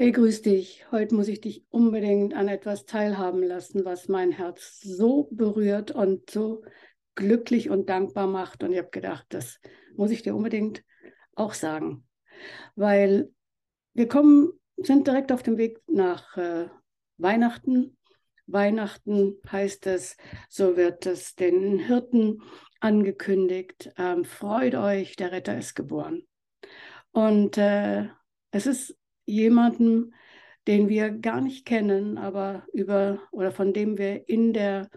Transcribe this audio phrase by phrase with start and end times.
[0.00, 0.86] Hey, grüß dich.
[0.92, 6.30] Heute muss ich dich unbedingt an etwas teilhaben lassen, was mein Herz so berührt und
[6.30, 6.62] so
[7.16, 8.62] glücklich und dankbar macht.
[8.62, 9.58] Und ich habe gedacht, das
[9.96, 10.84] muss ich dir unbedingt
[11.34, 12.06] auch sagen,
[12.76, 13.32] weil
[13.92, 16.68] wir kommen, sind direkt auf dem Weg nach äh,
[17.16, 17.96] Weihnachten.
[18.46, 20.16] Weihnachten heißt es,
[20.48, 22.40] so wird es den Hirten
[22.78, 26.22] angekündigt, ähm, freut euch, der Retter ist geboren.
[27.10, 28.06] Und äh,
[28.52, 28.96] es ist
[29.28, 30.14] jemanden,
[30.66, 34.90] den wir gar nicht kennen, aber über oder von dem wir in der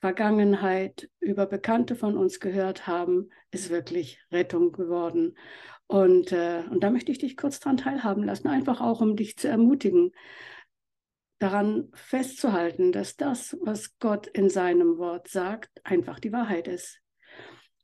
[0.00, 5.36] Vergangenheit über Bekannte von uns gehört haben, ist wirklich Rettung geworden.
[5.86, 9.36] Und, äh, und da möchte ich dich kurz daran teilhaben lassen, einfach auch, um dich
[9.36, 10.12] zu ermutigen,
[11.38, 17.01] daran festzuhalten, dass das, was Gott in seinem Wort sagt, einfach die Wahrheit ist.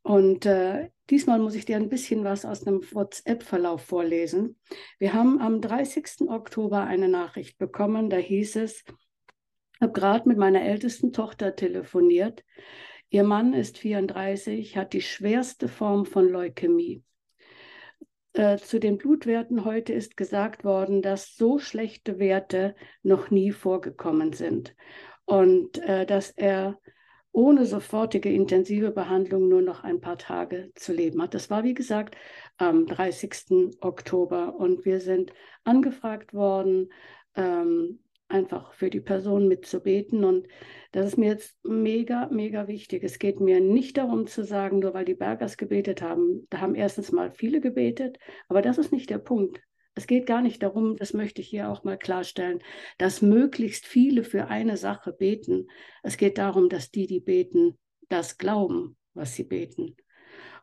[0.09, 4.59] Und äh, diesmal muss ich dir ein bisschen was aus einem WhatsApp-Verlauf vorlesen.
[4.98, 6.31] Wir haben am 30.
[6.31, 12.42] Oktober eine Nachricht bekommen, da hieß es, ich habe gerade mit meiner ältesten Tochter telefoniert.
[13.11, 17.03] Ihr Mann ist 34, hat die schwerste Form von Leukämie.
[18.33, 24.33] Äh, zu den Blutwerten heute ist gesagt worden, dass so schlechte Werte noch nie vorgekommen
[24.33, 24.75] sind
[25.27, 26.79] und äh, dass er
[27.33, 31.35] ohne sofortige intensive Behandlung nur noch ein paar Tage zu leben hat.
[31.35, 32.17] Das war, wie gesagt,
[32.57, 33.79] am 30.
[33.81, 35.33] Oktober und wir sind
[35.65, 36.91] angefragt worden,
[37.37, 40.25] ähm, einfach für die Person mitzubeten.
[40.25, 40.47] Und
[40.93, 43.03] das ist mir jetzt mega, mega wichtig.
[43.05, 46.75] Es geht mir nicht darum zu sagen, nur weil die Bergers gebetet haben, da haben
[46.75, 49.61] erstens mal viele gebetet, aber das ist nicht der Punkt.
[49.99, 52.61] Es geht gar nicht darum, das möchte ich hier auch mal klarstellen,
[52.99, 55.67] dass möglichst viele für eine Sache beten.
[56.05, 57.77] Es geht darum, dass die, die beten,
[58.09, 59.97] das glauben, was sie beten.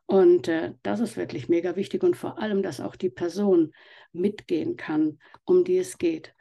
[0.06, 3.74] Und äh, das ist wirklich mega wichtig und vor allem, dass auch die Person
[4.14, 6.34] mitgehen kann, um die es geht.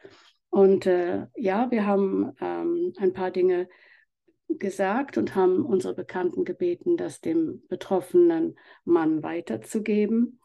[0.48, 3.69] Und äh, ja, wir haben ähm, ein paar Dinge
[4.47, 10.38] gesagt und haben unsere Bekannten gebeten, das dem betroffenen Mann weiterzugeben.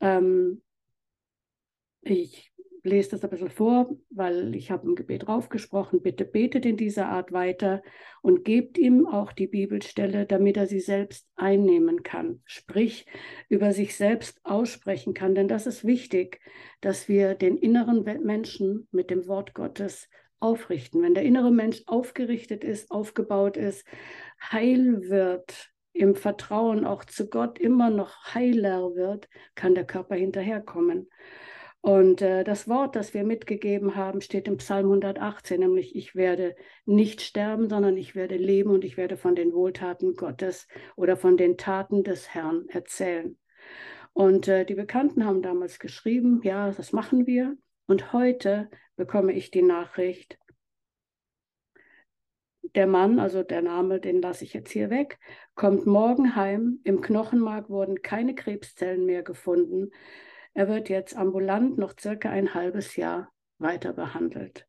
[0.00, 0.60] Ähm,
[2.02, 6.02] ich lese das ein bisschen vor, weil ich habe im Gebet draufgesprochen.
[6.02, 7.82] Bitte betet in dieser Art weiter
[8.22, 12.40] und gebt ihm auch die Bibelstelle, damit er sie selbst einnehmen kann.
[12.44, 13.06] Sprich,
[13.48, 15.34] über sich selbst aussprechen kann.
[15.34, 16.40] Denn das ist wichtig,
[16.80, 20.08] dass wir den inneren Menschen mit dem Wort Gottes
[20.40, 21.02] aufrichten.
[21.02, 23.86] Wenn der innere Mensch aufgerichtet ist, aufgebaut ist,
[24.40, 31.08] heil wird, im Vertrauen auch zu Gott immer noch heiler wird, kann der Körper hinterherkommen.
[31.80, 36.56] Und äh, das Wort, das wir mitgegeben haben, steht im Psalm 118, nämlich ich werde
[36.84, 40.66] nicht sterben, sondern ich werde leben und ich werde von den Wohltaten Gottes
[40.96, 43.38] oder von den Taten des Herrn erzählen.
[44.12, 47.56] Und äh, die Bekannten haben damals geschrieben, ja, das machen wir.
[47.86, 50.38] Und heute bekomme ich die Nachricht,
[52.74, 55.18] der Mann, also der Name, den lasse ich jetzt hier weg,
[55.54, 56.80] kommt morgen heim.
[56.84, 59.90] Im Knochenmark wurden keine Krebszellen mehr gefunden.
[60.54, 64.66] Er wird jetzt ambulant noch circa ein halbes Jahr weiter behandelt.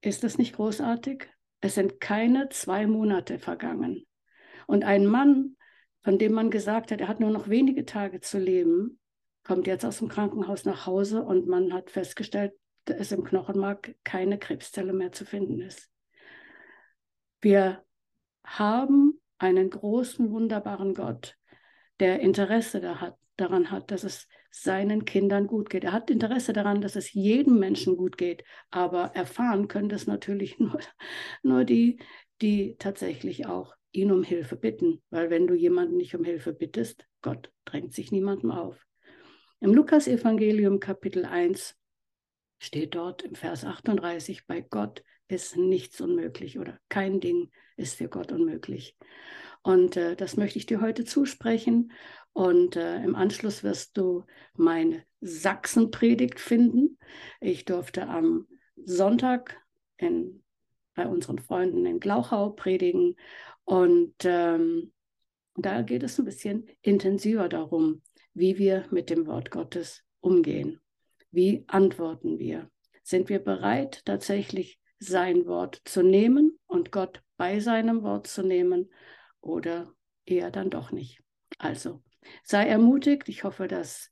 [0.00, 1.28] Ist das nicht großartig?
[1.60, 4.04] Es sind keine zwei Monate vergangen.
[4.66, 5.56] Und ein Mann,
[6.02, 9.00] von dem man gesagt hat, er hat nur noch wenige Tage zu leben,
[9.44, 12.52] kommt jetzt aus dem Krankenhaus nach Hause und man hat festgestellt,
[12.84, 15.90] dass im Knochenmark keine Krebszelle mehr zu finden ist.
[17.40, 17.82] Wir
[18.44, 21.36] haben einen großen, wunderbaren Gott,
[22.00, 25.84] der Interesse da hat, daran hat, dass es seinen Kindern gut geht.
[25.84, 28.44] Er hat Interesse daran, dass es jedem Menschen gut geht.
[28.70, 30.78] Aber erfahren können das natürlich nur,
[31.42, 31.98] nur die,
[32.40, 35.02] die tatsächlich auch ihn um Hilfe bitten.
[35.10, 38.84] Weil wenn du jemanden nicht um Hilfe bittest, Gott drängt sich niemandem auf.
[39.60, 41.76] Im Lukas-Evangelium Kapitel 1
[42.58, 48.08] steht dort im Vers 38, bei Gott ist nichts unmöglich oder kein Ding ist für
[48.08, 48.96] Gott unmöglich.
[49.64, 51.90] Und äh, das möchte ich dir heute zusprechen.
[52.34, 54.24] Und äh, im Anschluss wirst du
[54.54, 56.98] meine Sachsenpredigt finden.
[57.40, 58.46] Ich durfte am
[58.84, 59.56] Sonntag
[59.96, 60.42] in,
[60.94, 63.16] bei unseren Freunden in Glauchau predigen.
[63.64, 64.92] Und ähm,
[65.56, 68.02] da geht es ein bisschen intensiver darum,
[68.34, 70.78] wie wir mit dem Wort Gottes umgehen.
[71.30, 72.70] Wie antworten wir?
[73.02, 78.90] Sind wir bereit, tatsächlich sein Wort zu nehmen und Gott bei seinem Wort zu nehmen?
[79.44, 79.92] Oder
[80.24, 81.22] eher dann doch nicht.
[81.58, 82.02] Also
[82.42, 83.28] sei ermutigt.
[83.28, 84.10] Ich hoffe, dass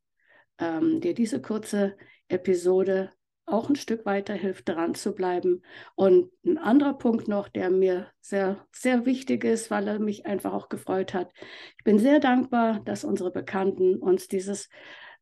[0.58, 1.96] ähm, dir diese kurze
[2.28, 3.10] Episode
[3.44, 5.62] auch ein Stück weiter hilft, dran zu bleiben.
[5.94, 10.52] Und ein anderer Punkt noch, der mir sehr, sehr wichtig ist, weil er mich einfach
[10.52, 11.32] auch gefreut hat.
[11.78, 14.68] Ich bin sehr dankbar, dass unsere Bekannten uns dieses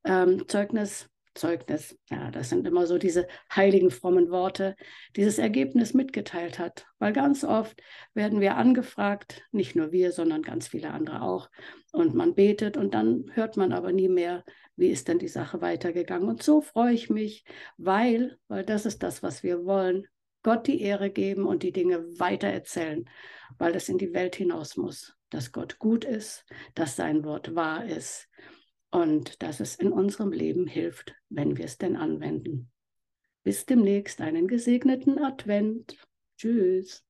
[0.04, 4.74] ähm, Zeugnis Zeugnis, ja, das sind immer so diese heiligen, frommen Worte,
[5.16, 6.86] dieses Ergebnis mitgeteilt hat.
[6.98, 7.80] Weil ganz oft
[8.14, 11.48] werden wir angefragt, nicht nur wir, sondern ganz viele andere auch.
[11.92, 14.44] Und man betet und dann hört man aber nie mehr,
[14.76, 16.28] wie ist denn die Sache weitergegangen.
[16.28, 17.44] Und so freue ich mich,
[17.76, 20.06] weil, weil das ist das, was wir wollen,
[20.42, 23.08] Gott die Ehre geben und die Dinge weitererzählen,
[23.58, 27.84] weil das in die Welt hinaus muss, dass Gott gut ist, dass sein Wort wahr
[27.84, 28.28] ist
[28.90, 32.70] und dass es in unserem Leben hilft, wenn wir es denn anwenden.
[33.42, 35.96] Bis demnächst einen gesegneten Advent.
[36.36, 37.04] Tschüss.